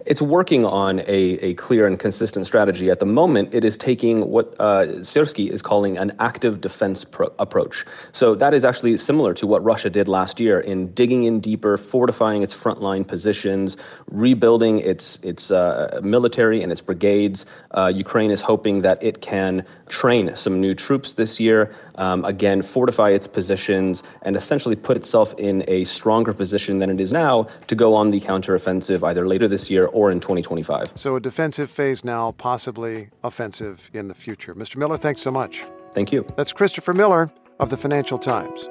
It's 0.06 0.21
working 0.21 0.64
on 0.64 1.00
a, 1.00 1.38
a 1.40 1.54
clear 1.54 1.87
and 1.87 1.99
consistent 1.99 2.47
strategy. 2.47 2.90
At 2.90 2.99
the 2.99 3.06
moment, 3.06 3.54
it 3.54 3.64
is 3.64 3.78
taking 3.78 4.28
what 4.28 4.54
uh, 4.61 4.87
Syrsky 5.00 5.50
is 5.50 5.62
calling 5.62 5.97
an 5.97 6.12
active 6.18 6.61
defense 6.61 7.04
pro- 7.04 7.33
approach. 7.38 7.87
So 8.12 8.35
that 8.35 8.52
is 8.52 8.66
actually 8.66 8.97
similar 8.99 9.33
to 9.35 9.47
what 9.47 9.64
Russia 9.64 9.88
did 9.88 10.06
last 10.06 10.38
year 10.38 10.61
in 10.61 10.92
digging 10.92 11.25
in 11.25 11.40
deeper, 11.40 11.78
fortifying 11.78 12.42
its 12.42 12.52
frontline 12.52 13.06
positions, 13.06 13.78
rebuilding 14.11 14.80
its 14.80 15.18
its 15.23 15.50
uh, 15.50 16.00
military 16.02 16.62
and 16.62 16.71
its 16.71 16.83
brigades. 16.83 17.47
Uh, 17.71 17.90
Ukraine 17.94 18.30
is 18.30 18.42
hoping 18.42 18.83
that 18.83 19.02
it 19.02 19.23
can 19.23 19.64
train 19.88 20.35
some 20.37 20.61
new 20.61 20.75
troops 20.75 21.14
this 21.14 21.38
year, 21.40 21.75
um, 21.97 22.25
again, 22.25 22.62
fortify 22.62 23.11
its 23.11 23.26
positions, 23.26 24.02
and 24.23 24.37
essentially 24.37 24.76
put 24.76 24.97
itself 24.97 25.35
in 25.38 25.64
a 25.68 25.85
stronger 25.85 26.35
position 26.35 26.78
than 26.78 26.90
it 26.90 27.00
is 27.00 27.12
now 27.12 27.47
to 27.68 27.75
go 27.75 27.94
on 27.94 28.11
the 28.11 28.21
counteroffensive 28.21 29.02
either 29.02 29.26
later 29.26 29.49
this 29.54 29.70
year 29.70 29.87
or 29.87 30.11
in 30.11 30.18
2025. 30.20 30.92
So 30.96 31.16
a 31.16 31.20
defensive 31.20 31.70
phase 31.70 32.04
now, 32.04 32.32
possibly 32.32 33.11
offensive 33.23 33.88
in 33.92 34.08
the 34.08 34.14
future. 34.14 34.54
Mr. 34.54 34.76
Miller, 34.76 34.96
thanks 34.96 35.23
so 35.23 35.30
much. 35.30 35.62
Thank 35.92 36.12
you. 36.12 36.26
That's 36.37 36.52
Christopher 36.52 36.92
Miller 36.92 37.30
of 37.61 37.70
the 37.70 37.76
Financial 37.76 38.18
Times. 38.18 38.68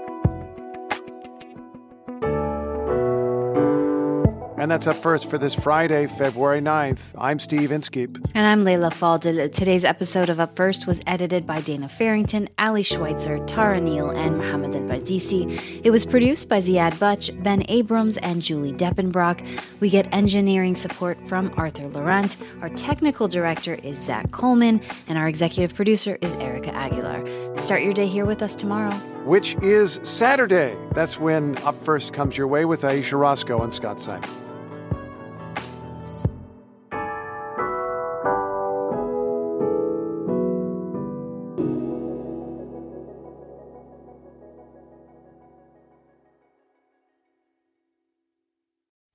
And 4.63 4.71
that's 4.71 4.87
up 4.87 4.95
first 4.95 5.29
for 5.29 5.37
this 5.37 5.53
Friday, 5.53 6.07
February 6.07 6.61
9th. 6.61 7.13
I'm 7.17 7.37
Steve 7.37 7.69
Inskeep. 7.69 8.17
And 8.33 8.47
I'm 8.47 8.63
Leila 8.63 8.91
Fadel. 8.91 9.51
Today's 9.53 9.83
episode 9.83 10.29
of 10.29 10.39
Up 10.39 10.55
First 10.55 10.87
was 10.87 11.01
edited 11.05 11.45
by 11.45 11.59
Dana 11.59 11.89
Farrington, 11.89 12.47
Ally 12.57 12.81
Schweitzer, 12.81 13.45
Tara 13.45 13.81
Neill, 13.81 14.11
and 14.11 14.39
Mohamad 14.39 14.73
ElBardicy. 14.73 15.81
It 15.83 15.91
was 15.91 16.05
produced 16.05 16.47
by 16.47 16.61
Ziad 16.61 16.93
Buchh, 16.93 17.43
Ben 17.43 17.65
Abrams, 17.67 18.15
and 18.15 18.41
Julie 18.41 18.71
Depenbrock. 18.71 19.45
We 19.81 19.89
get 19.89 20.07
engineering 20.13 20.75
support 20.75 21.17
from 21.27 21.53
Arthur 21.57 21.89
Laurent. 21.89 22.37
Our 22.61 22.69
technical 22.69 23.27
director 23.27 23.73
is 23.73 23.97
Zac 23.97 24.31
Coleman, 24.31 24.79
and 25.09 25.17
our 25.17 25.27
executive 25.27 25.75
producer 25.75 26.17
is 26.21 26.31
Erika 26.35 26.73
Aguilar. 26.73 27.57
Start 27.57 27.81
your 27.81 27.91
day 27.91 28.07
here 28.07 28.25
with 28.25 28.41
us 28.41 28.55
tomorrow. 28.55 28.93
Which 29.25 29.55
is 29.55 29.99
Saturday. 30.03 30.77
That's 30.93 31.19
when 31.19 31.57
Up 31.63 31.75
First 31.83 32.13
comes 32.13 32.37
your 32.37 32.47
way 32.47 32.63
with 32.63 32.85
Ayesha 32.85 33.17
Rascoe 33.17 33.61
and 33.61 33.73
Scott 33.73 33.99
Simon. 33.99 34.29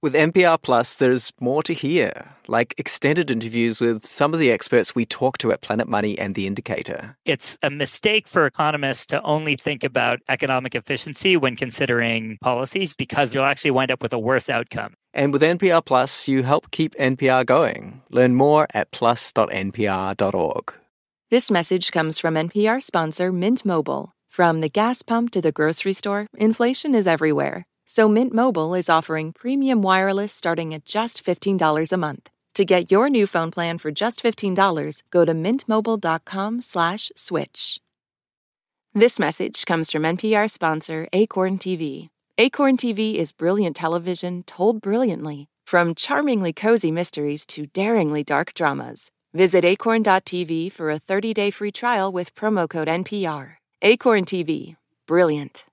With 0.00 0.14
NPR 0.14 0.62
Plus, 0.62 0.94
there's 0.94 1.32
more 1.40 1.64
to 1.64 1.74
hear, 1.74 2.36
like 2.46 2.72
extended 2.78 3.32
interviews 3.32 3.80
with 3.80 4.06
some 4.06 4.32
of 4.32 4.38
the 4.38 4.52
experts 4.52 4.94
we 4.94 5.04
talk 5.04 5.38
to 5.38 5.50
at 5.50 5.60
Planet 5.60 5.88
Money 5.88 6.16
and 6.16 6.36
The 6.36 6.46
Indicator. 6.46 7.16
It's 7.24 7.58
a 7.64 7.70
mistake 7.70 8.28
for 8.28 8.46
economists 8.46 9.06
to 9.06 9.20
only 9.22 9.56
think 9.56 9.82
about 9.82 10.20
economic 10.28 10.76
efficiency 10.76 11.36
when 11.36 11.56
considering 11.56 12.38
policies 12.40 12.94
because 12.94 13.34
you'll 13.34 13.42
actually 13.42 13.72
wind 13.72 13.90
up 13.90 14.00
with 14.00 14.12
a 14.12 14.20
worse 14.20 14.48
outcome. 14.48 14.94
And 15.14 15.32
with 15.32 15.42
NPR 15.42 15.84
Plus, 15.84 16.28
you 16.28 16.44
help 16.44 16.70
keep 16.70 16.94
NPR 16.94 17.44
going. 17.44 18.02
Learn 18.08 18.36
more 18.36 18.68
at 18.72 18.92
plus.npr.org. 18.92 20.74
This 21.30 21.50
message 21.50 21.90
comes 21.90 22.20
from 22.20 22.34
NPR 22.34 22.80
sponsor 22.80 23.32
Mint 23.32 23.64
Mobile. 23.64 24.12
From 24.28 24.60
the 24.60 24.68
gas 24.68 25.02
pump 25.02 25.32
to 25.32 25.40
the 25.40 25.50
grocery 25.50 25.92
store, 25.92 26.28
inflation 26.38 26.94
is 26.94 27.08
everywhere. 27.08 27.66
So 27.90 28.06
Mint 28.06 28.34
Mobile 28.34 28.74
is 28.74 28.90
offering 28.90 29.32
premium 29.32 29.80
wireless 29.80 30.30
starting 30.32 30.74
at 30.74 30.84
just 30.84 31.24
$15 31.24 31.90
a 31.90 31.96
month. 31.96 32.28
To 32.52 32.64
get 32.66 32.92
your 32.92 33.08
new 33.08 33.26
phone 33.26 33.50
plan 33.50 33.78
for 33.78 33.90
just 33.90 34.22
$15, 34.22 35.02
go 35.10 35.24
to 35.24 35.32
mintmobile.com 35.32 36.60
slash 36.60 37.10
switch. 37.16 37.80
This 38.92 39.18
message 39.18 39.64
comes 39.64 39.90
from 39.90 40.02
NPR 40.02 40.50
sponsor 40.50 41.08
Acorn 41.14 41.58
TV. 41.58 42.08
Acorn 42.36 42.76
TV 42.76 43.14
is 43.14 43.32
brilliant 43.32 43.76
television 43.76 44.42
told 44.42 44.82
brilliantly, 44.82 45.48
from 45.66 45.94
charmingly 45.94 46.52
cozy 46.52 46.90
mysteries 46.90 47.46
to 47.46 47.66
daringly 47.66 48.22
dark 48.22 48.52
dramas. 48.52 49.10
Visit 49.32 49.64
acorn.tv 49.64 50.72
for 50.72 50.90
a 50.90 50.98
30 50.98 51.32
day 51.32 51.50
free 51.50 51.72
trial 51.72 52.12
with 52.12 52.34
promo 52.34 52.68
code 52.68 52.88
NPR. 52.88 53.56
Acorn 53.80 54.24
TV, 54.24 54.76
brilliant. 55.06 55.64